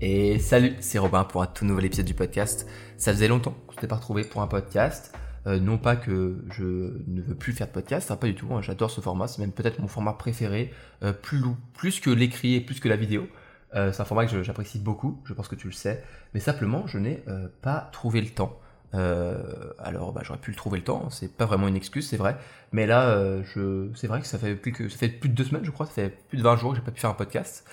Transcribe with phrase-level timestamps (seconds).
[0.00, 2.68] Et salut, c'est Robin pour un tout nouvel épisode du podcast.
[2.96, 5.12] Ça faisait longtemps qu'on s'était pas retrouvé pour un podcast.
[5.46, 6.62] Euh, non pas que je
[7.06, 8.48] ne veux plus faire de podcast, hein, pas du tout.
[8.52, 11.42] hein, J'adore ce format, c'est même peut-être mon format préféré, euh, plus,
[11.74, 13.26] plus que l'écrit et plus que la vidéo.
[13.74, 16.02] Euh, c'est un format que j'apprécie beaucoup, je pense que tu le sais.
[16.34, 18.58] Mais simplement, je n'ai euh, pas trouvé le temps.
[18.94, 22.16] Euh, alors, bah, j'aurais pu le trouver le temps, c'est pas vraiment une excuse, c'est
[22.16, 22.36] vrai.
[22.72, 25.34] Mais là, euh, je, c'est vrai que ça fait plus que, ça fait plus de
[25.34, 27.10] deux semaines, je crois, ça fait plus de 20 jours que j'ai pas pu faire
[27.10, 27.64] un podcast.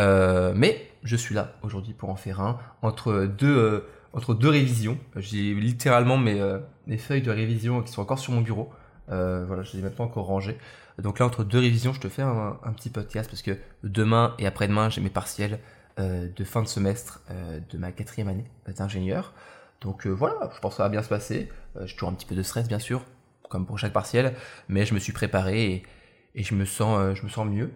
[0.00, 4.48] Euh, mais je suis là aujourd'hui pour en faire un entre deux, euh, entre deux
[4.48, 4.98] révisions.
[5.16, 8.70] J'ai littéralement mes, euh, mes feuilles de révision qui sont encore sur mon bureau.
[9.08, 10.56] Voilà, je les ai même pas encore rangées.
[10.98, 14.36] Donc là, entre deux révisions, je te fais un, un petit podcast parce que demain
[14.38, 15.58] et après-demain, j'ai mes partiels
[15.98, 19.32] de fin de semestre de ma quatrième année d'ingénieur.
[19.80, 21.48] Donc voilà, je pense que ça va bien se passer.
[21.86, 23.04] J'ai toujours un petit peu de stress, bien sûr,
[23.48, 24.36] comme pour chaque partiel,
[24.68, 25.82] mais je me suis préparé et,
[26.36, 27.72] et je me sens, je me sens mieux.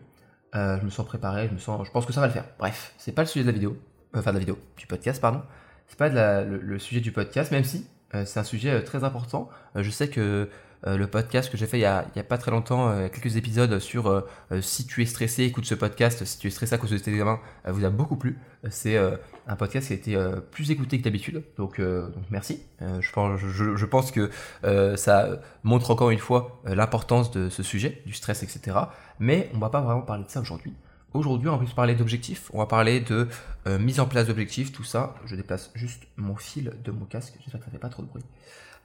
[0.54, 2.44] Euh, je me sens préparé, je me sens, je pense que ça va le faire.
[2.58, 3.76] Bref, c'est pas le sujet de la vidéo,
[4.14, 5.42] euh, enfin de la vidéo, du podcast, pardon.
[5.88, 9.48] C'est pas le, sujet du podcast, même si euh, c'est un sujet très important.
[9.74, 10.48] Je sais que
[10.86, 13.08] le podcast que j'ai fait il y, a, il y a pas très longtemps, euh,
[13.08, 14.20] quelques épisodes sur euh,
[14.52, 16.24] euh, si tu es stressé, écoute ce podcast.
[16.24, 18.38] Si tu es stressé à cause de tes examens, euh, vous a beaucoup plu.
[18.64, 22.08] Euh, C'est euh, un podcast qui a été euh, plus écouté que d'habitude, donc, euh,
[22.30, 22.62] merci.
[22.82, 24.30] Euh, je, pense, que
[24.64, 28.76] euh, ça montre encore une fois euh, l'importance de ce sujet, du stress, etc.
[29.18, 30.74] Mais on va pas vraiment parler de ça aujourd'hui.
[31.14, 33.28] Aujourd'hui, on va plus parler d'objectifs, on va parler de
[33.68, 35.14] euh, mise en place d'objectifs, tout ça.
[35.26, 38.08] Je déplace juste mon fil de mon casque, j'espère que ça fait pas trop de
[38.08, 38.24] bruit.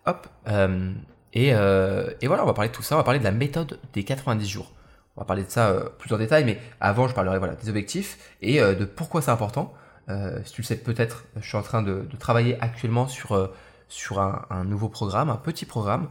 [0.06, 0.94] Hop, euh,
[1.34, 3.32] et, euh, et voilà, on va parler de tout ça, on va parler de la
[3.32, 4.72] méthode des 90 jours.
[5.16, 7.70] On va parler de ça euh, plus en détail, mais avant, je parlerai voilà, des
[7.70, 9.74] objectifs et euh, de pourquoi c'est important.
[10.44, 13.52] Si tu le sais peut-être, je suis en train de, travailler actuellement sur,
[13.90, 16.08] sur un, nouveau programme, un petit programme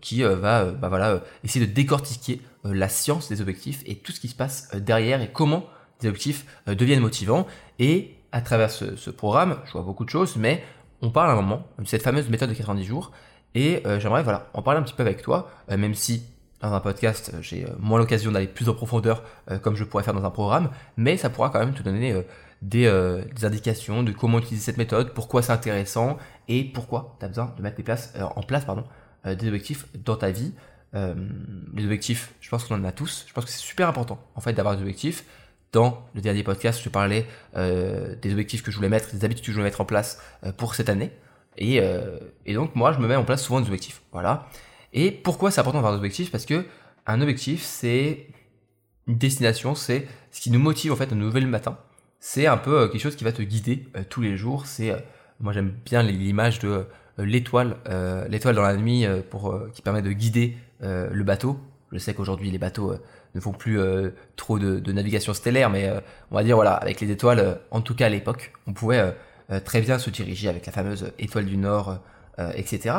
[0.00, 4.28] qui va bah voilà, essayer de décortiquer la science des objectifs et tout ce qui
[4.28, 5.66] se passe derrière et comment
[6.00, 7.46] des objectifs deviennent motivants.
[7.78, 10.64] Et à travers ce, ce programme, je vois beaucoup de choses, mais
[11.02, 13.12] on parle à un moment de cette fameuse méthode de 90 jours.
[13.54, 16.24] Et euh, j'aimerais voilà, en parler un petit peu avec toi, euh, même si
[16.64, 19.84] dans un podcast, euh, j'ai euh, moins l'occasion d'aller plus en profondeur euh, comme je
[19.84, 22.24] pourrais faire dans un programme, mais ça pourra quand même te donner
[22.62, 22.90] des,
[23.34, 26.16] des indications de comment utiliser cette méthode, pourquoi c'est intéressant
[26.48, 28.84] et pourquoi tu as besoin de mettre des places, en place pardon,
[29.26, 30.52] des objectifs dans ta vie.
[30.94, 33.26] Les objectifs, je pense qu'on en a tous.
[33.28, 35.24] Je pense que c'est super important en fait d'avoir des objectifs.
[35.74, 37.26] Dans le dernier podcast, je te parlais
[37.56, 40.20] euh, des objectifs que je voulais mettre, des habitudes que je voulais mettre en place
[40.46, 41.10] euh, pour cette année.
[41.56, 44.02] Et, euh, et donc moi, je me mets en place souvent des objectifs.
[44.12, 44.48] Voilà.
[44.92, 46.30] Et pourquoi c'est important d'avoir des objectifs?
[46.30, 46.64] Parce que
[47.06, 48.26] un objectif, c'est
[49.06, 51.78] une destination, c'est ce qui nous motive en fait à nous lever le matin.
[52.20, 54.66] C'est un peu euh, quelque chose qui va te guider euh, tous les jours.
[54.66, 54.98] C'est, euh,
[55.40, 56.84] moi j'aime bien l'image de euh,
[57.18, 57.76] l'étoile,
[58.28, 61.60] l'étoile dans la nuit pour qui permet de guider le bateau.
[61.92, 62.92] Je sais qu'aujourd'hui les bateaux
[63.36, 63.78] ne font plus
[64.34, 65.92] trop de, de navigation stellaire, mais
[66.32, 69.14] on va dire voilà, avec les étoiles, en tout cas à l'époque, on pouvait
[69.64, 71.98] très bien se diriger avec la fameuse étoile du Nord,
[72.38, 72.96] euh, etc.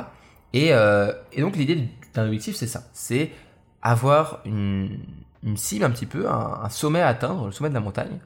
[0.53, 3.31] Et, euh, et donc l'idée d'un objectif, c'est ça, c'est
[3.81, 4.99] avoir une,
[5.43, 8.19] une cible un petit peu, un, sommet à atteindre, le sommet de la montagne,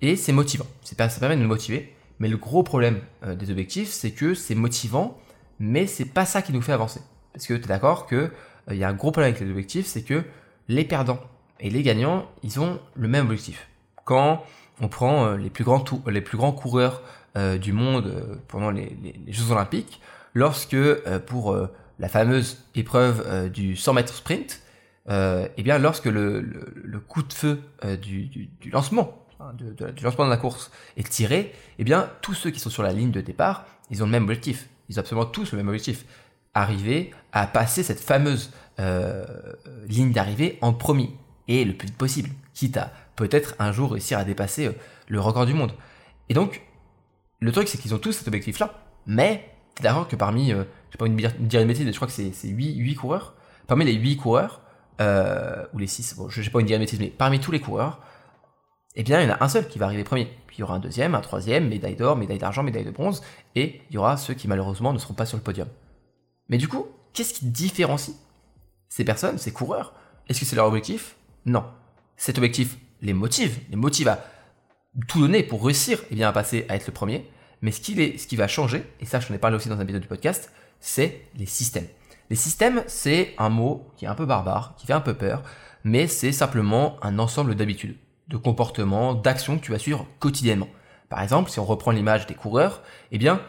[0.00, 0.66] et c'est motivant.
[0.82, 1.92] Ça permet de nous motiver.
[2.18, 5.18] Mais le gros problème euh, des objectifs, c'est que c'est motivant,
[5.58, 7.00] mais c'est pas ça qui nous fait avancer.
[7.34, 8.30] Parce que tu es d'accord que euh,
[8.70, 10.24] il y a un gros problème avec les objectifs, c'est que
[10.68, 11.20] les perdants
[11.60, 13.68] et les gagnants, ils ont le même objectif.
[14.04, 14.42] Quand
[14.80, 17.02] on prend euh, les plus grands, les plus grands coureurs
[17.36, 18.96] euh, du monde euh, pendant les,
[19.28, 20.00] Jeux Olympiques,
[20.32, 21.56] lorsque euh, pour
[21.98, 24.62] la fameuse épreuve du 100 mètres sprint,
[25.08, 26.42] euh, eh bien lorsque le,
[27.08, 27.60] coup de feu
[28.00, 32.50] du, lancement, hein, de- du lancement de la course est tiré, eh bien tous ceux
[32.50, 34.68] qui sont sur la ligne de départ, ils ont le même objectif.
[34.88, 36.04] Ils ont absolument tous le même objectif.
[36.54, 38.50] Arriver à passer cette fameuse
[39.88, 41.10] ligne d'arrivée en premier
[41.48, 44.70] et le plus vite possible, quitte à peut-être un jour réussir à dépasser
[45.08, 45.72] le record du monde.
[46.28, 46.65] Et donc,
[47.46, 48.74] le truc, c'est qu'ils ont tous cet objectif-là,
[49.06, 52.32] mais t'es d'accord que parmi, euh, j'ai pas de une bêtise, je crois que c'est
[52.32, 53.34] c'est 8, 8 coureurs,
[53.66, 54.62] parmi les 8 coureurs,
[55.00, 58.00] euh, ou les 6, bon, j'ai pas de une bêtise, mais parmi tous les coureurs,
[58.96, 60.24] eh bien, il y en a un seul qui va arriver premier.
[60.46, 63.22] Puis il y aura un deuxième, un troisième, médaille d'or, médaille d'argent, médaille de bronze,
[63.54, 65.68] et il y aura ceux qui malheureusement ne seront pas sur le podium.
[66.48, 68.16] Mais du coup, qu'est-ce qui différencie
[68.88, 69.92] ces personnes, ces coureurs?
[70.28, 71.16] Est-ce que c'est leur objectif?
[71.44, 71.64] Non.
[72.16, 74.24] Cet objectif les motive, les motive à
[75.08, 77.28] tout donner pour réussir eh bien, à passer à être le premier.
[77.62, 80.02] Mais ce qui, va changer, et ça je en ai parlé aussi dans un épisode
[80.02, 81.86] du podcast, c'est les systèmes.
[82.30, 85.42] Les systèmes, c'est un mot qui est un peu barbare, qui fait un peu peur,
[85.84, 87.96] mais c'est simplement un ensemble d'habitudes,
[88.28, 90.68] de comportements, d'actions que tu vas suivre quotidiennement.
[91.08, 92.82] Par exemple, si on reprend l'image des coureurs,
[93.12, 93.40] eh bien,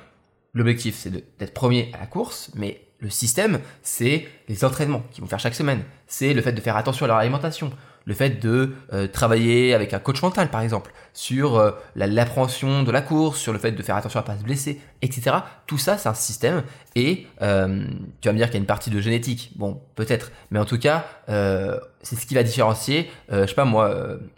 [0.54, 5.28] l'objectif c'est d'être premier à la course, mais le système, c'est les entraînements qu'ils vont
[5.28, 5.84] faire chaque semaine.
[6.08, 7.72] C'est le fait de faire attention à leur alimentation,
[8.08, 12.92] le fait de euh, travailler avec un coach mental par exemple, sur euh, l'appréhension de
[12.92, 15.36] la course, sur le fait de faire attention à ne pas se blesser, etc.
[15.68, 16.64] Tout ça, c'est un système
[16.96, 17.86] et euh,
[18.22, 19.52] tu vas me dire qu'il y a une partie de génétique.
[19.58, 23.94] Bon, peut-être, mais en tout cas, c'est ce qui va différencier, je sais pas moi,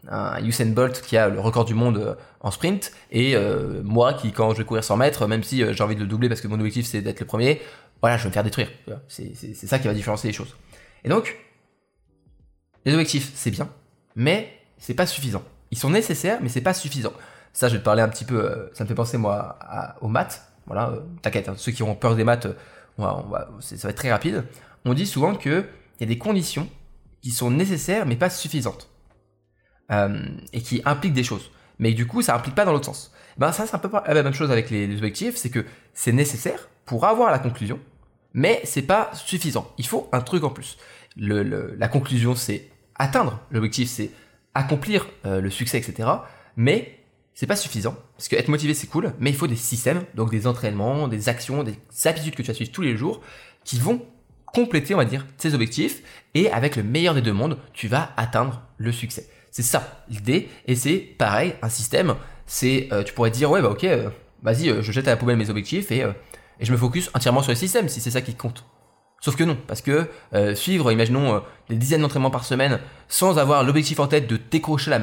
[0.10, 3.36] un Usain Bolt qui a le record du monde en sprint et
[3.84, 6.28] moi qui, quand je vais courir 100 mètres, même si j'ai envie de le doubler
[6.28, 7.62] parce que mon objectif c'est d'être le premier,
[8.02, 8.72] voilà, je vais me faire détruire.
[9.08, 10.56] C'est ça qui va différencier les choses.
[11.04, 11.38] Et donc,
[12.86, 13.70] les objectifs, c'est bien,
[14.16, 15.44] mais c'est pas suffisant.
[15.72, 17.14] Ils sont nécessaires, mais c'est pas suffisant.
[17.54, 18.44] Ça, je vais te parler un petit peu.
[18.44, 19.60] Euh, ça me fait penser moi
[20.02, 20.44] aux maths.
[20.66, 21.50] Voilà, euh, t'inquiète.
[21.50, 22.54] Hein, ceux qui ont peur des maths, euh,
[23.60, 24.46] ça va être très rapide.
[24.86, 25.66] On dit souvent que
[26.00, 26.70] il y a des conditions
[27.22, 28.90] qui sont nécessaires, mais pas suffisantes,
[30.54, 31.52] et qui impliquent des choses.
[31.78, 33.12] Mais du coup, ça implique pas dans l'autre sens.
[33.38, 36.14] Ben ça, c'est un peu la même chose avec les, les objectifs, c'est que c'est
[36.14, 37.80] nécessaire pour avoir la conclusion,
[38.34, 39.70] mais c'est pas suffisant.
[39.78, 40.78] Il faut un truc en plus
[41.18, 44.12] la conclusion, c'est atteindre l'objectif, c'est
[44.54, 46.10] accomplir euh, le succès, etc.
[46.56, 47.00] Mais
[47.34, 50.30] c'est pas suffisant parce que être motivé c'est cool, mais il faut des systèmes, donc
[50.30, 51.76] des entraînements, des actions, des
[52.06, 53.22] habitudes que tu as suivre tous les jours
[53.64, 54.06] qui vont
[54.46, 56.02] compléter, on va dire, ces objectifs
[56.34, 59.30] et avec le meilleur des deux mondes, tu vas atteindre le succès.
[59.52, 62.16] C'est ça l'idée et c'est pareil, un système,
[62.46, 64.10] c'est euh, tu pourrais dire ouais bah ok, euh,
[64.44, 67.52] vas-y, je jette à la poubelle mes objectifs et, et je me focus entièrement sur
[67.52, 68.66] le système si c'est ça qui compte.
[69.22, 71.40] Sauf que non, parce que euh, suivre, imaginons, euh,
[71.70, 75.00] des dizaines d'entraînements par semaine sans avoir l'objectif en tête de décrocher la,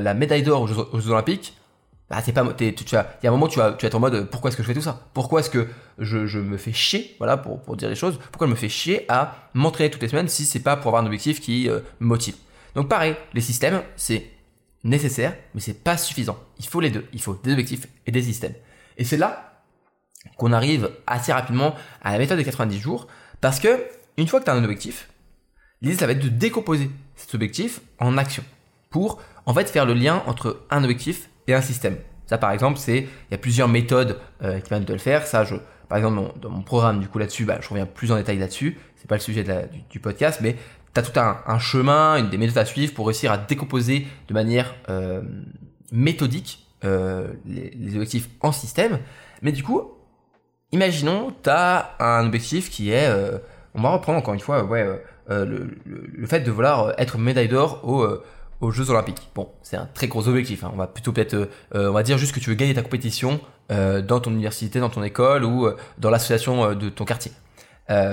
[0.00, 1.56] la, médaille d'or aux, Jeux Olympiques,
[2.10, 4.28] bah c'est pas, il y a un moment tu vas, tu vas être en mode
[4.28, 5.08] pourquoi est-ce que je fais tout ça?
[5.14, 5.66] Pourquoi est-ce que
[5.98, 8.68] je, je, me fais chier, voilà, pour, pour dire les choses, pourquoi je me fais
[8.68, 11.80] chier à m'entraîner toutes les semaines si c'est pas pour avoir un objectif qui euh,
[12.00, 12.34] me motive?
[12.74, 14.30] Donc pareil, les systèmes, c'est
[14.82, 16.38] nécessaire, mais c'est pas suffisant.
[16.58, 18.54] Il faut les deux, il faut des objectifs et des systèmes.
[18.98, 19.62] Et c'est là
[20.36, 23.06] qu'on arrive assez rapidement à la méthode des 90 jours,
[23.44, 23.84] parce que,
[24.16, 25.10] une fois que tu as un objectif,
[25.82, 28.42] l'idée, ça va être de décomposer cet objectif en actions
[28.88, 31.98] pour, en fait, faire le lien entre un objectif et un système.
[32.24, 35.26] Ça, par exemple, c'est, il y a plusieurs méthodes euh, qui permettent de le faire.
[35.26, 35.56] Ça, je,
[35.90, 38.78] par exemple, dans, mon programme, du coup, là-dessus, bah, je reviens plus en détail là-dessus.
[38.96, 39.44] C'est pas le sujet
[39.90, 40.56] du, podcast, mais
[40.94, 44.32] tu as tout un, chemin, une des méthodes à suivre pour réussir à décomposer de
[44.32, 45.20] manière euh,
[45.92, 49.00] méthodique euh, les, les, objectifs en système.
[49.42, 49.92] Mais du coup,
[50.74, 53.38] imaginons, tu as un objectif qui est, euh,
[53.74, 54.96] on va reprendre encore une fois, ouais, euh,
[55.30, 57.80] euh, le, fait de vouloir être médaille d'or
[58.60, 59.30] aux Jeux Olympiques.
[59.34, 60.64] Bon, c'est un très gros objectif.
[60.64, 60.70] Hein.
[60.74, 63.40] On va plutôt peut-être, on va dire juste que tu veux gagner ta compétition
[63.70, 65.68] dans ton université, dans ton école ou
[65.98, 67.32] dans l'association de ton quartier.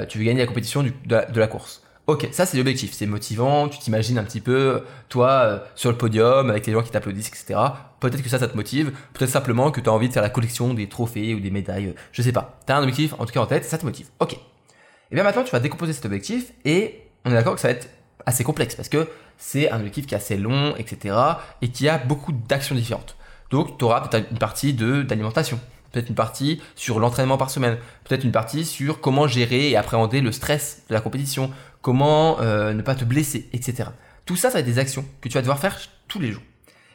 [0.07, 1.80] tu veux gagner la compétition de la course.
[2.07, 5.97] Ok, ça c'est l'objectif, c'est motivant, tu t'imagines un petit peu, toi, euh, sur le
[5.97, 7.59] podium, avec les gens qui t'applaudissent, etc.
[7.99, 10.31] Peut-être que ça, ça te motive, peut-être simplement que tu as envie de faire la
[10.31, 12.59] collection des trophées ou des médailles, euh, je sais pas.
[12.65, 14.07] Tu as un objectif, en tout cas en tête, ça te motive.
[14.19, 14.33] Ok.
[14.33, 17.75] Et bien maintenant, tu vas décomposer cet objectif et on est d'accord que ça va
[17.75, 17.87] être
[18.25, 19.07] assez complexe parce que
[19.37, 21.15] c'est un objectif qui est assez long, etc.
[21.61, 23.15] et qui a beaucoup d'actions différentes.
[23.51, 25.59] Donc, tu auras peut-être une partie d'alimentation,
[25.91, 30.21] peut-être une partie sur l'entraînement par semaine, peut-être une partie sur comment gérer et appréhender
[30.21, 31.51] le stress de la compétition,
[31.81, 33.89] comment euh, ne pas te blesser, etc.
[34.25, 35.77] Tout ça, ça va être des actions que tu vas devoir faire
[36.07, 36.43] tous les jours.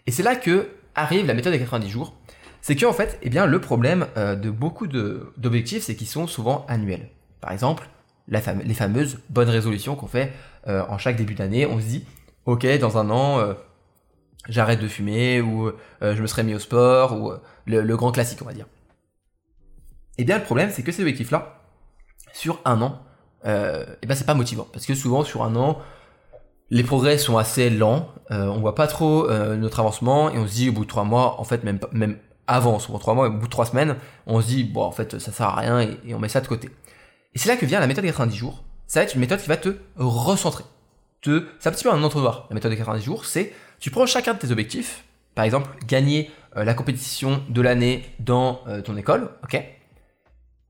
[0.06, 2.14] Et c'est là que arrive la méthode des 90 jours.
[2.62, 6.26] C'est que en fait, eh bien, le problème euh, de beaucoup d'objectifs, c'est qu'ils sont
[6.26, 7.08] souvent annuels.
[7.40, 7.88] Par exemple,
[8.28, 10.32] la les fameuses bonnes résolutions qu'on fait
[10.66, 11.66] euh, en chaque début d'année.
[11.66, 12.04] On se dit,
[12.44, 13.54] ok, dans un an,
[14.49, 17.32] j'arrête de fumer ou je me serais mis au sport ou
[17.66, 18.66] le, le, grand classique, on va dire.
[20.18, 21.61] Eh bien, le problème, c'est que ces objectifs-là,
[22.32, 23.00] sur un an,
[23.46, 25.78] euh, et ben c'est pas motivant parce que souvent sur un an
[26.70, 30.49] les progrès sont assez lents, euh, on voit pas trop euh, notre avancement et on
[30.49, 32.18] se dit au bout de trois mois, en fait même même
[32.49, 33.96] avant, souvent trois mois, au bout de trois semaines,
[34.26, 36.49] on se dit bon en fait ça sert à rien et, on met ça de
[36.49, 36.70] côté.
[37.35, 38.64] Et c'est là que vient la méthode des 90 jours.
[38.88, 40.64] Ça va être une méthode qui va te recentrer.
[41.20, 42.46] Te, c'est un petit peu un entonnoir.
[42.50, 45.04] La méthode des 90 jours, c'est tu prends chacun de tes objectifs,
[45.35, 49.62] par exemple gagner euh, la compétition de l'année dans ton école, ok,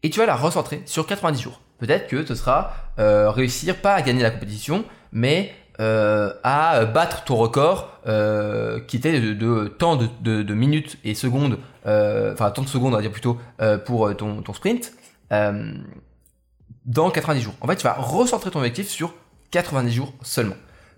[0.03, 1.61] et tu vas la recentrer sur 90 jours.
[1.79, 7.25] Peut-être que ce sera euh, réussir pas à gagner la compétition, mais euh, à battre
[7.25, 12.69] ton record euh, qui était de, de temps de, minutes et secondes, enfin temps de
[12.69, 13.39] secondes on va dire plutôt
[13.85, 14.93] pour ton, sprint
[15.31, 17.55] dans 90 jours.
[17.61, 19.13] En fait, tu vas recentrer ton objectif sur
[19.51, 20.57] 90 jours seulement.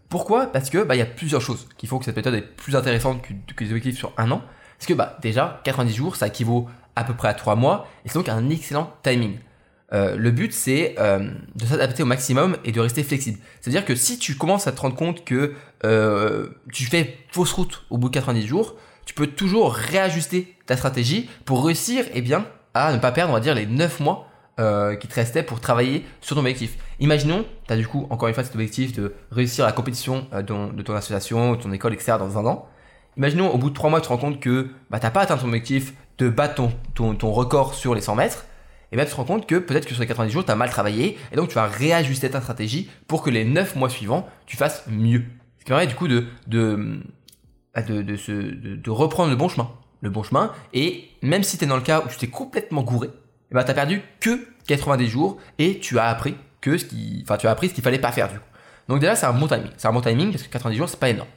[0.08, 0.46] Pourquoi?
[0.46, 2.76] Parce que bah il y a plusieurs choses qui font que cette méthode est plus
[2.76, 4.42] intéressante que, que les objectifs sur un an.
[4.78, 8.08] Parce que bah déjà 90 jours ça équivaut à peu près à 3 mois et
[8.08, 9.38] c'est donc un excellent timing.
[9.92, 13.38] Euh, le but, c'est euh, de s'adapter au maximum et de rester flexible.
[13.60, 15.54] C'est-à-dire que si tu commences à te rendre compte que
[15.84, 18.74] euh, tu fais fausse route au bout de 90 jours,
[19.06, 23.38] tu peux toujours réajuster ta stratégie pour réussir eh bien, à ne pas perdre, on
[23.38, 24.24] dire, les 9 mois
[25.00, 26.78] qui te restait pour travailler sur ton objectif.
[26.98, 30.82] Imaginons, tu as du coup encore une fois cet objectif de réussir la compétition de,
[30.82, 32.14] ton association, de ton école, etc.
[32.18, 32.68] dans un an.
[33.18, 35.22] Imaginons au bout de 3 mois, tu te rends compte que bah, tu n'as pas
[35.22, 38.46] atteint ton objectif de battre ton, record sur les 100 mètres.
[38.90, 40.54] Et bien tu te rends compte que peut-être que sur les 90 jours, tu as
[40.54, 41.18] mal travaillé.
[41.32, 44.84] Et donc tu vas réajuster ta stratégie pour que les 9 mois suivants, tu fasses
[44.86, 45.24] mieux.
[45.58, 47.00] Ce qui permet du coup de, de,
[47.74, 49.68] bah, de, de, de reprendre le bon chemin.
[50.00, 50.52] Le bon chemin.
[50.72, 53.08] Et même si tu es dans le cas où tu t'es complètement gouré,
[53.50, 57.36] et ben, t'as perdu que 90 jours et tu as appris que ce qui, enfin,
[57.36, 58.44] tu as appris ce qu'il fallait pas faire du coup.
[58.88, 59.70] Donc déjà, c'est un bon timing.
[59.76, 61.28] C'est un bon timing parce que 90 jours, c'est pas énorme.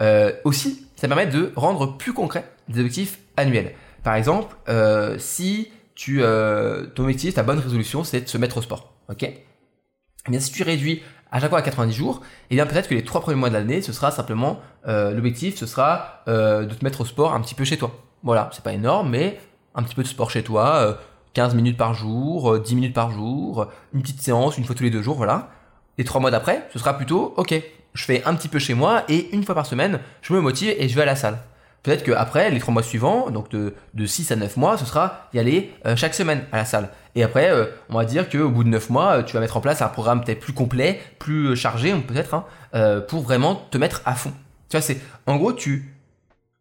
[0.00, 3.72] Euh, aussi, ça permet de rendre plus concret des objectifs annuels.
[4.02, 8.58] Par exemple, euh, si tu, euh, ton objectif, ta bonne résolution, c'est de se mettre
[8.58, 8.92] au sport.
[9.08, 9.22] Ok?
[9.22, 12.94] Eh bien, si tu réduis à chaque fois à 90 jours, eh bien peut-être que
[12.94, 17.00] les trois premiers mois de l'année, ce sera simplement l'objectif, ce sera de te mettre
[17.00, 17.92] au sport un petit peu chez toi.
[18.22, 19.38] Voilà, c'est pas énorme, mais
[19.76, 20.76] un petit peu de sport chez toi.
[20.76, 20.94] Euh,
[21.34, 24.82] 15 minutes par jour, 10 euh, minutes par jour, une petite séance une fois tous
[24.82, 25.50] les deux jours, voilà.
[25.98, 27.54] Et trois mois d'après, ce sera plutôt, ok,
[27.96, 30.74] je fais un petit peu chez moi et une fois par semaine, je me motive
[30.78, 31.38] et je vais à la salle.
[31.82, 35.28] Peut-être qu'après, les trois mois suivants, donc de, de 6 à 9 mois, ce sera
[35.32, 36.90] y aller euh, chaque semaine à la salle.
[37.14, 39.60] Et après, euh, on va dire qu'au bout de 9 mois, tu vas mettre en
[39.60, 44.14] place un programme peut-être plus complet, plus chargé, peut-être, hein, pour vraiment te mettre à
[44.14, 44.32] fond.
[44.68, 45.94] Tu vois, c'est, en gros, tu,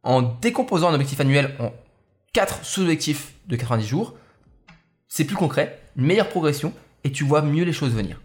[0.03, 1.73] en décomposant un objectif annuel en
[2.33, 4.13] 4 sous-objectifs de 90 jours,
[5.07, 6.71] c'est plus concret, une meilleure progression
[7.03, 8.21] et tu vois mieux les choses venir.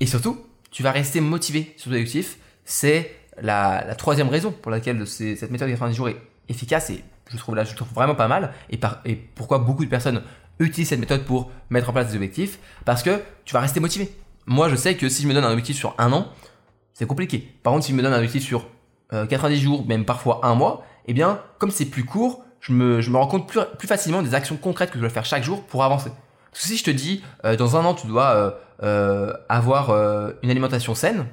[0.00, 0.38] Et surtout,
[0.72, 2.38] tu vas rester motivé sur ton objectif.
[2.64, 6.16] C'est la, troisième raison pour laquelle cette méthode de 90 jours est
[6.48, 8.52] efficace et je trouve trouve vraiment pas mal.
[8.70, 10.22] Et, pourquoi beaucoup de personnes
[10.58, 12.58] utilisent cette méthode pour mettre en place des objectifs?
[12.84, 14.12] Parce que tu vas rester motivé.
[14.46, 16.28] Moi, je sais que si je me donne un objectif sur un an,
[16.92, 17.54] c'est compliqué.
[17.62, 18.66] Par contre, si je me donne un objectif sur
[19.10, 23.16] 90 euh, jours, même parfois un mois, eh bien, comme c'est plus court, je me,
[23.16, 26.10] rends compte plus, facilement des actions concrètes que je dois faire chaque jour pour avancer.
[26.52, 28.50] Si je te dis, euh, dans un an, tu dois euh,
[28.82, 29.90] euh, avoir
[30.42, 31.26] une alimentation saine,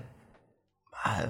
[0.92, 1.28] bah,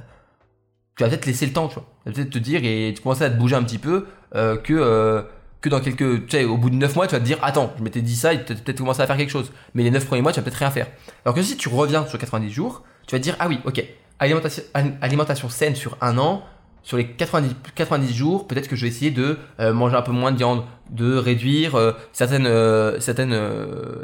[0.95, 1.85] tu vas peut-être laisser le temps, tu vois.
[2.03, 5.69] Tu vas peut-être te dire et tu commences à te bouger un petit peu que
[5.69, 7.83] dans quelques, tu sais, au bout de 9 mois, tu vas te dire, attends, je
[7.83, 9.51] m'étais dit ça, et tu peut-être commencer à faire quelque chose.
[9.73, 10.87] Mais les 9 premiers mois, tu vas peut-être rien faire.
[11.25, 13.83] Alors que si tu reviens sur 90 jours, tu vas te dire, ah oui, ok,
[14.19, 16.43] alimentation saine sur un an,
[16.83, 20.11] sur les 90, 90 jours, peut-être que je vais essayer de euh, manger un peu
[20.11, 23.37] moins de viande, de réduire euh, certaines, euh, certaines,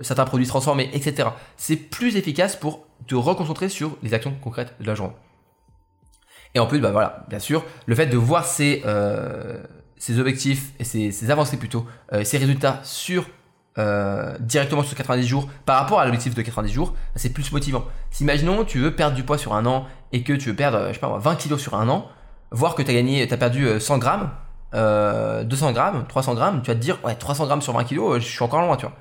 [0.03, 1.29] certains produits transformés, etc.
[1.57, 5.13] C'est plus efficace pour te reconcentrer sur les actions concrètes de la journée.
[6.53, 8.81] Et en plus, bah voilà, bien sûr, le fait de voir ces,
[9.97, 11.85] ces objectifs et ces, ces avancées plutôt,
[12.23, 13.25] ces résultats sur
[14.39, 17.83] directement sur 90 jours par rapport à l'objectif de 90 jours, c'est plus motivant.
[18.09, 20.87] Si imaginons tu veux perdre du poids sur un an et que tu veux perdre,
[20.87, 22.09] je sais pas 20 kilos sur un an,
[22.51, 24.29] voir que tu as gagné, as perdu 100 euh, grammes,
[24.73, 28.15] 200 euh, grammes, 300 grammes, tu vas te dire, ouais, 300 grammes sur 20 kilos,
[28.15, 28.95] euh, je suis encore loin, tu vois.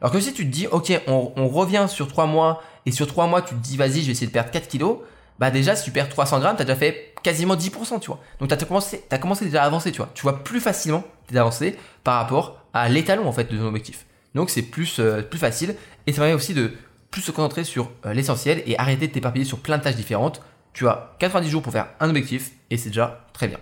[0.00, 3.26] Alors que si tu te dis, ok, on, revient sur 3 mois, et sur 3
[3.26, 4.98] mois, tu te dis, vas-y, je vais essayer de perdre 4 kilos,
[5.38, 8.20] bah déjà, si tu perds 300 grammes, tu as déjà fait quasiment 10%, tu vois.
[8.40, 10.10] Donc tu as commencé, commencé déjà à avancer, tu vois.
[10.14, 14.06] Tu vois plus facilement tes avancées par rapport à l'étalon, en fait, de ton objectif.
[14.34, 15.00] Donc c'est plus,
[15.30, 15.74] plus facile,
[16.06, 16.72] et ça permet aussi de
[17.10, 20.42] plus se concentrer sur l'essentiel et arrêter de t'éparpiller sur plein de tâches différentes
[20.78, 23.58] tu as 90 jours pour faire un objectif et c'est déjà très bien.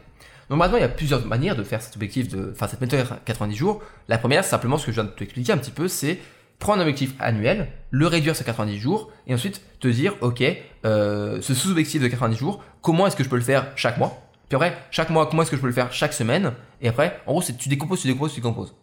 [0.50, 3.06] Donc maintenant, il y a plusieurs manières de faire cet objectif, de, enfin cette méthode
[3.24, 3.82] 90 jours.
[4.08, 6.18] La première, c'est simplement ce que je viens de t'expliquer un petit peu, c'est
[6.58, 10.44] prendre un objectif annuel, le réduire sur 90 jours, et ensuite te dire, ok,
[10.84, 14.22] euh, ce sous-objectif de 90 jours, comment est-ce que je peux le faire chaque mois?
[14.50, 16.52] Puis après, chaque mois, comment est-ce que je peux le faire chaque semaine?
[16.82, 18.74] Et après, en gros, c'est tu décomposes, tu décomposes, tu décomposes.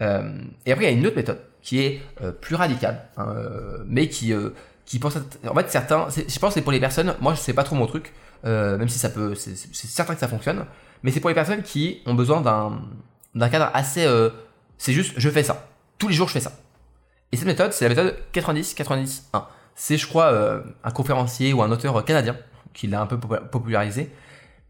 [0.00, 3.34] Euh, et après, il y a une autre méthode qui est euh, plus radicale, hein,
[3.84, 4.32] mais qui
[4.90, 5.18] qui pensent
[5.48, 7.86] en fait certains je pense c'est pour les personnes moi je sais pas trop mon
[7.86, 8.12] truc
[8.44, 10.66] euh, même si ça peut c'est certain que ça fonctionne
[11.04, 12.82] mais c'est pour les personnes qui ont besoin d'un
[13.36, 14.30] d'un cadre assez euh,
[14.78, 15.68] c'est juste je fais ça.
[15.98, 16.58] Tous les jours je fais ça.
[17.30, 21.52] Et cette méthode c'est la méthode 90 90 1 c'est je crois euh, un conférencier
[21.52, 22.36] ou un auteur canadien
[22.74, 24.10] qui l'a un peu popularisé.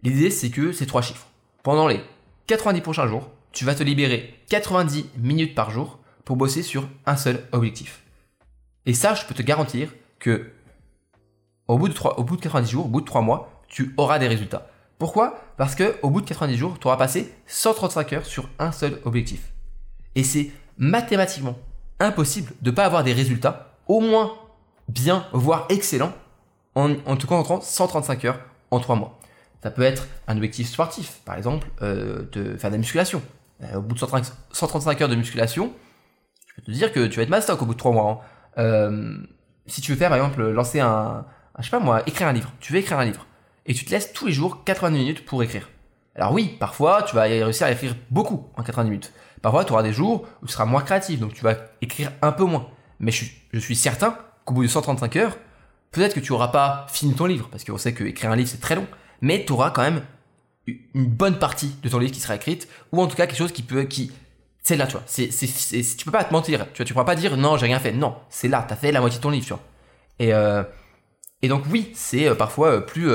[0.03, 1.29] L'idée c'est que c'est trois chiffres.
[1.63, 2.03] Pendant les
[2.47, 7.17] 90 prochains jours tu vas te libérer 90 minutes par jour pour bosser sur un
[7.17, 8.03] seul objectif.
[8.85, 9.89] Et ça je peux te garantir
[10.21, 10.53] que
[11.67, 13.95] au bout de 3, au bout de 90 jours, au bout de 3 mois, tu
[13.97, 14.69] auras des résultats.
[14.99, 15.41] Pourquoi?
[15.57, 19.01] Parce que au bout de 90 jours, tu auras passé 135 heures sur un seul
[19.05, 19.53] objectif.
[20.15, 21.57] Et c'est mathématiquement
[21.99, 24.35] impossible de ne pas avoir des résultats, au moins
[24.89, 26.13] bien, voire excellents,
[26.75, 29.19] en, en te concentrant 135 heures en 3 mois.
[29.63, 33.23] Ça peut être un objectif sportif, par exemple, euh, de faire de la musculation.
[33.63, 35.73] Euh, au bout de 135, heures de musculation,
[36.47, 38.11] je peux te dire que tu vas être mastoc au bout de 3 mois.
[38.11, 38.19] Hein.
[38.59, 39.17] Euh,
[39.71, 41.25] si tu veux faire, par exemple, lancer un,
[41.59, 42.53] je sais pas moi, écrire un livre.
[42.61, 43.27] Tu veux écrire un livre.
[43.67, 45.69] Et tu te laisses tous les jours 90 minutes pour écrire.
[46.15, 49.13] Alors oui, parfois, tu vas réussir à écrire beaucoup en 90 minutes.
[49.43, 52.33] Parfois, tu auras des jours où tu seras moins créatif, donc tu vas écrire un
[52.33, 52.69] peu moins.
[52.99, 55.39] Mais je, suis certain qu'au bout de 135 heures,
[55.93, 58.49] peut-être que tu auras pas fini ton livre, parce qu'on sait que écrire un livre
[58.49, 58.87] c'est très long,
[59.21, 60.03] mais tu auras quand même
[60.67, 63.53] une bonne partie de ton livre qui sera écrite, ou en tout cas quelque chose
[63.53, 64.13] qui peut, qui,
[64.63, 65.03] c'est là, tu vois.
[65.07, 66.85] Tu peux pas te mentir, tu vois.
[66.85, 67.93] Tu pourras pas dire non, j'ai rien fait.
[67.93, 69.63] Non, c'est là, t'as fait la moitié de ton livre, tu vois.
[70.19, 70.63] Et, euh,
[71.45, 73.11] donc oui, c'est euh, parfois euh, plus,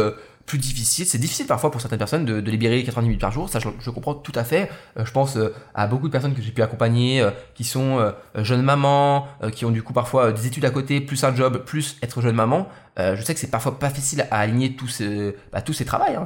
[0.46, 1.06] plus difficile.
[1.06, 3.50] C'est difficile parfois pour certaines personnes de, de libérer 90 minutes par jour.
[3.50, 4.70] Ça, je, comprends tout à fait.
[4.98, 8.14] Euh, je pense euh, à beaucoup de personnes que j'ai pu accompagner, euh, qui sont
[8.36, 11.98] jeunes mamans, qui ont du coup parfois des études à côté, plus un job, plus
[12.02, 12.68] être jeune maman.
[12.98, 16.16] Je sais que c'est parfois pas facile à aligner tous ces, bah, travails.
[16.16, 16.24] Hein.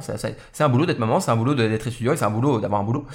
[0.52, 2.80] C'est un boulot d'être maman, c'est un boulot de- d'être étudiant, c'est un boulot d'avoir
[2.80, 3.06] un boulot.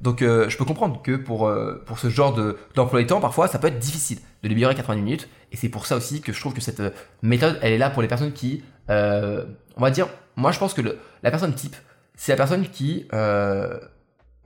[0.00, 1.50] Donc je peux comprendre que pour,
[1.96, 5.28] ce genre de- d'emploi du temps, parfois ça peut être difficile de libérer 90 minutes.
[5.52, 6.90] Et c'est pour ça aussi que je trouve que cette euh,
[7.22, 9.44] méthode, elle est là pour les personnes qui, euh,
[9.76, 11.74] on va dire, moi je pense que le- la personne type,
[12.14, 13.78] c'est la personne qui, euh,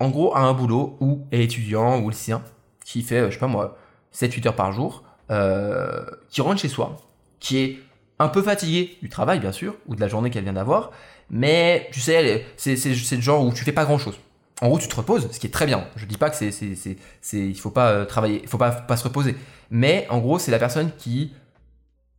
[0.00, 2.42] en gros, a un boulot ou est étudiant ou lycéen,
[2.84, 3.76] qui fait, je sais pas moi,
[4.12, 5.02] 7-8 heures par jour,
[6.30, 6.96] qui rentre chez soi,
[7.40, 7.78] qui est
[8.18, 10.92] un peu fatigué du travail bien sûr, ou de la journée qu'elle vient d'avoir,
[11.30, 14.18] mais tu sais, c'est le genre où tu fais pas grand chose.
[14.60, 15.86] En gros, tu te reposes, ce qui est très bien.
[15.96, 18.58] Je dis pas que c'est, c'est, c'est, c'est- il faut pas euh, travailler, il faut
[18.58, 19.36] pas, pas se reposer.
[19.70, 21.32] Mais en gros, c'est la personne qui,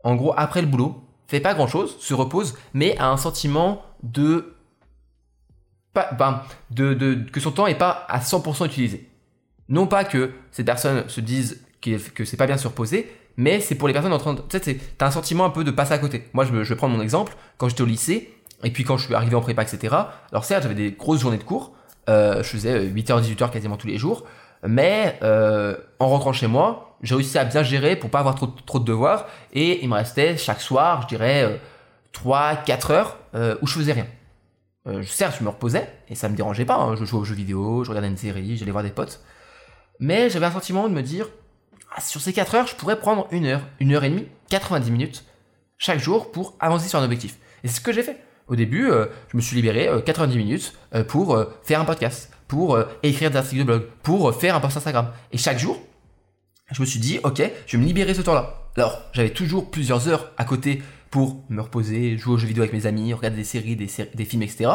[0.03, 3.83] en gros, après le boulot, fait pas grand chose, se repose, mais a un sentiment
[4.03, 4.55] de,
[5.93, 6.41] pas, ben,
[6.71, 9.09] de, de, que son temps est pas à 100% utilisé.
[9.67, 13.75] Non pas que ces personnes se disent que, c'est pas bien se reposer, mais c'est
[13.75, 15.93] pour les personnes en train de, tu sais, t'as un sentiment un peu de passer
[15.93, 16.25] à côté.
[16.33, 17.35] Moi, je, je vais prendre mon exemple.
[17.57, 19.95] Quand j'étais au lycée, et puis quand je suis arrivé en prépa, etc.
[20.31, 21.73] Alors certes, j'avais des grosses journées de cours.
[22.09, 24.25] Euh, je faisais 8h, 18h quasiment tous les jours.
[24.67, 28.79] Mais euh, en rentrant chez moi, j'ai réussi à bien gérer pour pas avoir trop,
[28.79, 29.27] de devoirs.
[29.53, 31.57] Et il me restait chaque soir, je dirais, euh,
[32.11, 34.07] 3, 4 heures euh, où je faisais rien.
[34.87, 36.75] Euh, certes, je me reposais, et ça me dérangeait pas.
[36.75, 36.95] hein.
[36.95, 39.21] Je jouais aux jeux vidéo, je regardais une série, j'allais voir des potes.
[39.99, 41.27] Mais j'avais un sentiment de me dire,
[41.95, 44.89] ah, sur ces 4 heures, je pourrais prendre une heure, une heure et demie, 90
[44.91, 45.25] minutes
[45.77, 47.37] chaque jour pour avancer sur un objectif.
[47.63, 48.17] Et c'est ce que j'ai fait.
[48.49, 51.85] Au début, euh, je me suis libéré euh, 90 minutes euh, pour euh, faire un
[51.85, 55.09] podcast, pour euh, écrire des articles de blog, pour euh, faire un post Instagram.
[55.31, 55.79] Et chaque jour,
[56.71, 58.55] je me suis dit, ok, je vais me libérer ce temps-là.
[58.75, 62.73] Alors, j'avais toujours plusieurs heures à côté pour me reposer, jouer aux jeux vidéo avec
[62.73, 64.69] mes amis, regarder des séries, des, séries- des films, etc.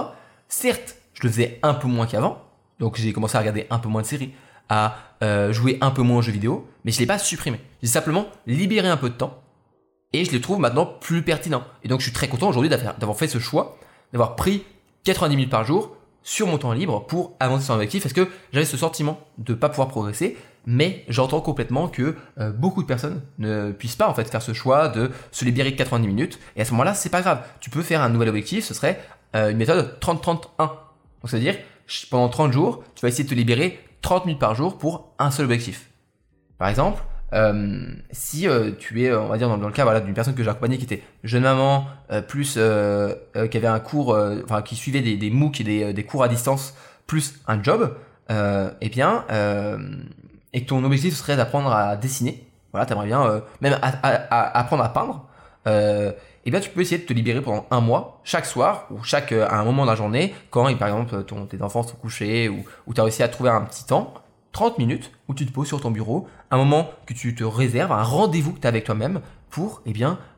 [0.48, 2.42] Certes, je le faisais un peu moins qu'avant,
[2.80, 4.32] donc j'ai commencé à regarder un peu moins de séries,
[4.68, 7.60] à euh, jouer un peu moins aux jeux vidéo, mais je l'ai pas supprimé.
[7.82, 9.40] J'ai simplement libéré un peu de temps
[10.14, 11.64] et je les trouve maintenant plus pertinents.
[11.82, 13.76] Et donc je suis très content aujourd'hui d'avoir fait ce choix,
[14.12, 14.62] d'avoir pris
[15.02, 18.28] 90 minutes par jour sur mon temps libre pour avancer sur un objectif, parce que
[18.52, 23.20] j'avais ce sentiment de pas pouvoir progresser, mais j'entends complètement que euh, beaucoup de personnes
[23.38, 26.64] ne puissent pas en fait faire ce choix de se libérer 90 minutes, et à
[26.64, 27.42] ce moment-là, c'est pas grave.
[27.60, 29.00] Tu peux faire un nouvel objectif, ce serait
[29.34, 30.46] euh, une méthode 30-30-1.
[30.56, 30.78] Donc
[31.26, 31.56] c'est-à-dire,
[32.10, 35.30] pendant 30 jours, tu vas essayer de te libérer 30 minutes par jour pour un
[35.30, 35.90] seul objectif.
[36.56, 37.02] Par exemple,
[37.34, 40.34] euh, si euh, tu es, euh, on va dire, dans, le cas voilà, d'une personne
[40.34, 43.14] que j'ai accompagnée qui était jeune maman, euh, plus euh,
[43.50, 46.28] qui avait un cours, enfin qui suivait des, des MOOC et des, des cours à
[46.28, 46.74] distance,
[47.06, 47.96] plus un job,
[48.30, 49.24] eh bien,
[50.52, 54.58] et que ton objectif serait d'apprendre à dessiner, voilà, t'aimerais bien même à, à- à-
[54.58, 55.26] apprendre à peindre,
[55.66, 59.32] eh bien tu peux essayer de te libérer pendant un mois, chaque soir ou chaque
[59.32, 62.64] à un moment de la journée, quand par exemple ton, tes enfants sont couchés ou,
[62.86, 64.14] ou tu réussi à trouver un petit temps,
[64.54, 67.92] 30 minutes où tu te poses sur ton bureau, un moment que tu te réserves,
[67.92, 69.92] un rendez-vous que tu as avec toi-même pour eh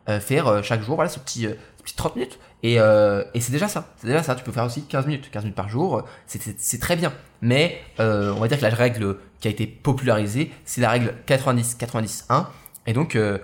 [0.09, 2.39] euh, faire euh, chaque jour voilà ce petit, euh, ce petit 30 minutes.
[2.63, 5.45] Et, euh, c'est déjà ça, c'est déjà ça, tu peux faire aussi 15 minutes, 15
[5.45, 7.13] minutes par jour, euh, c'est- très bien.
[7.43, 11.15] Mais euh, on va dire que la règle qui a été popularisée, c'est la règle
[11.27, 12.47] 90-90-1
[12.87, 13.39] et donc euh,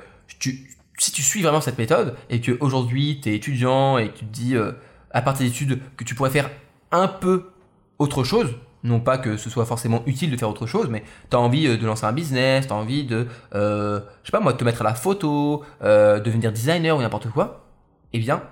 [0.99, 4.25] si tu suis vraiment cette méthode et que aujourd'hui tu es étudiant et que tu
[4.25, 4.73] te dis euh,
[5.11, 6.51] à part tes études que tu pourrais faire
[6.91, 7.51] un peu
[7.99, 11.37] autre chose, non pas que ce soit forcément utile de faire autre chose, mais tu
[11.37, 14.41] as envie euh, de lancer un business, tu as envie de, euh, je sais pas
[14.41, 17.67] moi, de te mettre à la photo, euh, devenir designer ou n'importe quoi,
[18.13, 18.43] eh bien,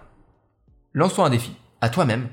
[0.94, 2.28] lance-toi un défi à toi-même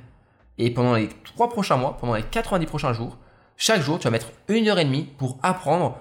[0.57, 3.17] et pendant les trois prochains mois, pendant les 90 prochains jours,
[3.59, 5.97] chaque jour, tu vas mettre une heure et demie pour apprendre,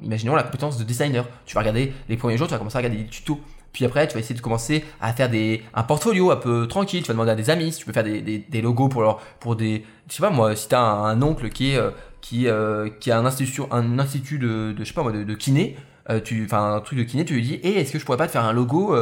[0.00, 1.24] imaginons la compétence de designer.
[1.44, 3.40] Tu vas regarder les premiers jours, tu vas commencer à regarder des tutos.
[3.78, 7.00] Puis après, tu vas essayer de commencer à faire des, un portfolio un peu tranquille.
[7.02, 9.18] Tu vas demander à des amis si tu peux faire des, des, logos pour leur,
[9.38, 12.88] pour des, je sais pas moi, si t'as un, un oncle qui euh, qui, euh,
[12.98, 15.76] qui a un institut, un institut de, je sais pas moi, de, kiné,
[16.10, 18.18] euh, tu, enfin un truc de kiné, tu lui dis, et est-ce que je pourrais
[18.18, 18.96] pas te faire un logo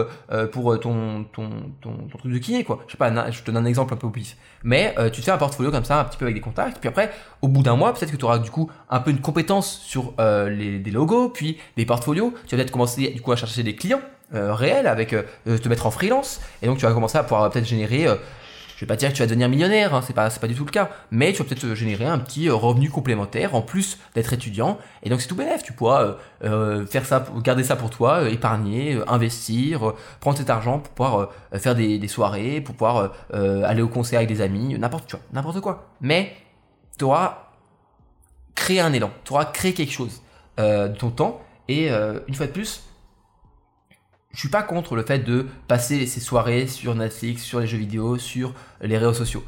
[0.53, 1.49] pour ton, ton,
[1.81, 2.81] ton, truc de kiné quoi?
[2.87, 4.37] Je sais pas, je te donne un exemple un peu au pif.
[4.63, 6.81] Mais tu te fais un portfolio comme ça, un petit peu avec des contacts.
[6.81, 7.11] Puis après,
[7.41, 10.13] au bout d'un mois, peut-être que tu auras du coup un peu une compétence sur
[10.19, 12.35] les, des logos, puis des portfolios.
[12.47, 14.03] Tu vas peut-être commencer du coup à chercher des clients
[14.35, 16.41] euh, réels avec euh, euh, te mettre en freelance.
[16.61, 18.09] Et donc tu vas commencer à pouvoir peut-être générer
[18.75, 20.55] je vais pas dire que tu vas devenir millionnaire, hein, c'est pas, c'est pas du
[20.55, 24.35] tout le cas, mais tu vas peut-être générer un petit revenu complémentaire en plus d'être
[24.35, 29.01] étudiant, et donc c'est tout bénéf, tu pourras faire ça, garder ça pour toi, épargner,
[29.07, 34.19] investir, prendre cet argent pour pouvoir faire des, des, soirées, pour pouvoir aller au concert
[34.19, 35.89] avec des amis, n'importe quoi, n'importe quoi.
[36.03, 36.35] Mais
[36.99, 37.53] tu auras
[38.55, 40.21] créé un élan, tu auras créé quelque chose
[40.59, 42.83] de ton temps, et une fois de plus,
[44.37, 47.79] je suis pas contre le fait de passer ces soirées sur Netflix, sur les jeux
[47.79, 49.43] vidéo, sur les réseaux sociaux.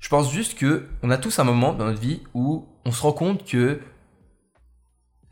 [0.00, 3.02] Je pense juste que on a tous un moment dans notre vie où on se
[3.02, 3.78] rend compte que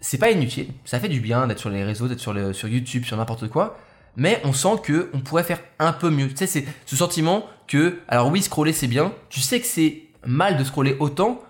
[0.01, 3.05] c'est pas inutile, ça fait du bien d'être sur les réseaux, d'être sur, sur YouTube,
[3.07, 3.79] sur n'importe quoi,
[4.17, 6.29] mais on sent que on pourrait faire un peu mieux.
[6.29, 10.03] Tu sais, c'est ce sentiment que, alors oui, scroller c'est bien, tu sais que c'est
[10.27, 11.41] mal de scroller autant,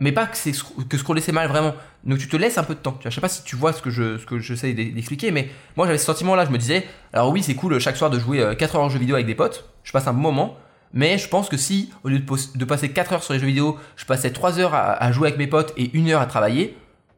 [0.00, 0.52] mais pas que c'est
[0.88, 1.74] que scroller c'est mal vraiment.
[2.04, 2.98] Donc tu te laisses un peu de temps.
[3.02, 5.86] Je sais pas si tu vois ce que je ce que j'essaie d'expliquer, mais moi
[5.86, 6.44] j'avais ce sentiment là.
[6.44, 8.88] Je me disais, alors oui c'est cool chaque soir de jouer 4 euh, heures en
[8.88, 9.68] jeu vidéo avec des potes.
[9.84, 10.58] Je passe un moment.
[10.92, 13.76] Mais je pense que si au lieu de, passer 4 heures sur les jeux vidéo,
[13.96, 16.76] je passais 3 heures à, jouer avec mes potes et 1 heure à travailler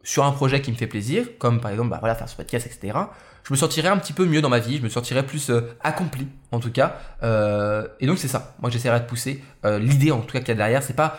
[0.09, 2.67] sur un projet qui me fait plaisir, comme par exemple bah, voilà, faire ce podcast,
[2.67, 2.99] etc
[3.49, 5.75] je me sentirais un petit peu mieux dans ma vie, je me sentirais plus euh,
[5.81, 6.99] accompli en tout cas.
[7.23, 9.43] Euh, et donc c'est ça, moi j'essaierai de pousser.
[9.65, 11.19] Euh, l'idée en tout cas qu'il y a derrière, c'est pas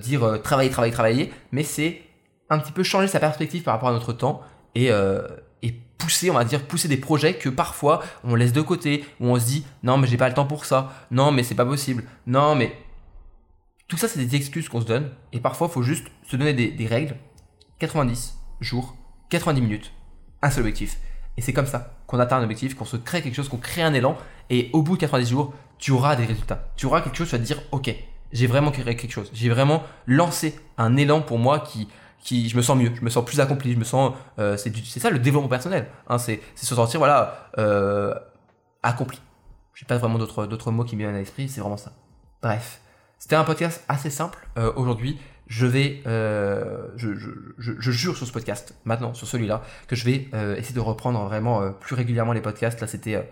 [0.00, 2.00] dire travailler, travailler, travailler, mais c'est
[2.48, 4.42] un petit peu changer sa perspective par rapport à notre temps
[4.74, 4.90] et,
[5.98, 9.38] pousser, on va dire, pousser des projets que parfois on laisse de côté, où on
[9.38, 12.04] se dit non mais j'ai pas le temps pour ça, non mais c'est pas possible,
[12.26, 12.74] non mais...
[13.86, 16.54] Tout ça c'est des excuses qu'on se donne et parfois il faut juste se donner
[16.54, 17.16] des règles.
[17.80, 18.94] 90 jours,
[19.30, 19.92] 90 minutes,
[20.42, 20.98] un seul objectif.
[21.36, 23.82] Et c'est comme ça qu'on atteint un objectif, qu'on se crée quelque chose, qu'on crée
[23.82, 24.16] un élan.
[24.50, 26.68] Et au bout de 90 jours, tu auras des résultats.
[26.76, 27.94] Tu auras quelque chose, tu vas te dire, ok,
[28.32, 29.30] j'ai vraiment créé quelque chose.
[29.32, 31.88] J'ai vraiment lancé un élan pour moi qui,
[32.20, 35.00] qui, je me sens mieux, je me sens plus accompli, je me sens, euh, c'est
[35.00, 35.86] ça le développement personnel.
[36.08, 38.14] Hein, c'est se sentir voilà euh,
[38.82, 39.20] accompli.
[39.74, 41.92] J'ai pas vraiment d'autres d'autres mots qui me viennent à l'esprit, c'est vraiment ça.
[42.42, 42.82] Bref,
[43.18, 45.18] c'était un podcast assez simple euh, aujourd'hui
[45.50, 50.04] je vais, euh, je, je, je, jure sur ce podcast, maintenant, sur celui-là, que je
[50.04, 52.80] vais euh, essayer de reprendre vraiment euh, plus régulièrement les podcasts.
[52.80, 53.28] Là, c'était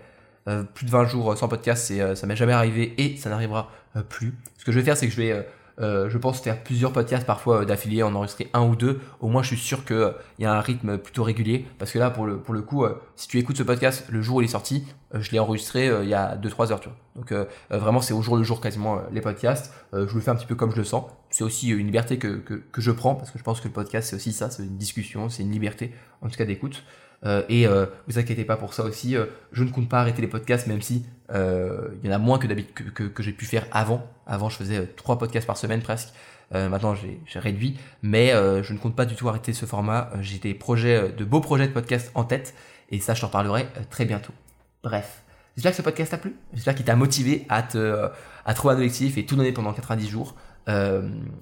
[0.73, 3.71] plus de 20 jours sans podcast, c'est, ça m'est jamais arrivé et ça n'arrivera
[4.09, 4.33] plus.
[4.57, 5.45] Ce que je vais faire, c'est que je vais
[5.81, 8.99] euh, je pense faire plusieurs podcasts parfois euh, d'affiliés, en enregistrer un ou deux.
[9.21, 11.65] Au moins, je suis sûr qu'il euh, y a un rythme plutôt régulier.
[11.77, 14.37] Parce que là, pour le, pour le coup, si tu écoutes ce podcast le jour
[14.37, 16.97] où il est sorti, je l'ai enregistré il y a 2-3 heures, tu vois.
[17.15, 17.33] Donc
[17.69, 19.73] vraiment, c'est au jour le jour quasiment les podcasts.
[19.93, 21.05] je le fais un petit peu comme je le sens.
[21.29, 24.09] C'est aussi une liberté que, que, je prends parce que je pense que le podcast,
[24.09, 26.83] c'est aussi ça, c'est une discussion, c'est une liberté, en tout cas d'écoute.
[27.25, 29.15] Euh, et euh, vous inquiétez pas pour ça aussi.
[29.15, 32.39] Euh, je ne compte pas arrêter les podcasts, même si il y en a moins
[32.39, 34.07] que que, j'ai pu faire avant.
[34.25, 36.09] Avant, je faisais trois podcasts par semaine presque.
[36.51, 38.31] maintenant, j'ai réduit, mais
[38.63, 40.09] je ne compte pas du tout arrêter ce format.
[40.21, 42.55] j'ai des projets, de beaux projets de podcast en tête,
[42.89, 44.33] et ça, je t'en reparlerai très bientôt.
[44.81, 45.21] Bref,
[45.55, 46.35] j'espère que ce podcast t'a plu.
[46.53, 48.09] J'espère qu'il t'a motivé à te
[48.45, 50.35] à trouver un objectif et tout donner pendant 90 jours.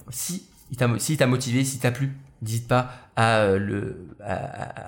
[0.09, 0.77] Si il
[1.17, 2.11] t'a motivé, si t'a plu,
[2.41, 4.07] n'hésite pas à, euh, le,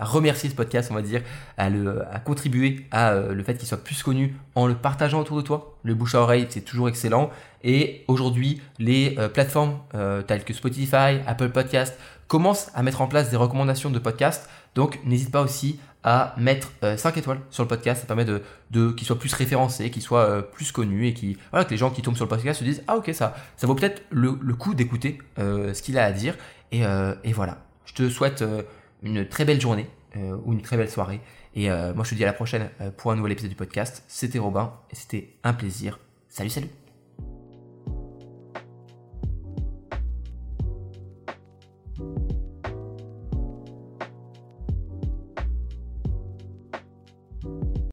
[0.01, 1.21] remercier ce podcast, on va dire,
[1.57, 5.37] à, le, contribuer à euh, le fait qu'il soit plus connu en le partageant autour
[5.37, 5.77] de toi.
[5.83, 7.29] Le bouche à oreille, c'est toujours excellent.
[7.63, 9.79] Et aujourd'hui, les euh, plateformes
[10.27, 11.97] telles que Spotify, Apple Podcast
[12.27, 14.47] commencent à mettre en place des recommandations de podcasts.
[14.75, 18.01] Donc, n'hésite pas aussi à mettre 5 étoiles sur le podcast.
[18.01, 21.71] Ça permet de, qu'il soit plus référencé, qu'il soit plus connu et qui, voilà, que
[21.71, 24.03] les gens qui tombent sur le podcast se disent Ah, ok, ça, ça vaut peut-être
[24.09, 26.35] le, coup d'écouter ce qu'il a à dire.
[26.73, 27.57] Euh, et, voilà.
[27.85, 28.63] Je te souhaite euh,
[29.01, 31.21] une très belle journée euh, ou une très belle soirée.
[31.55, 34.03] Et moi, je te dis à la prochaine pour un nouvel épisode du podcast.
[34.07, 35.99] C'était Robin et c'était un plaisir.
[36.29, 36.69] Salut, salut